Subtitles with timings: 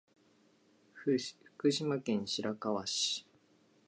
[1.53, 3.27] 福島県白河市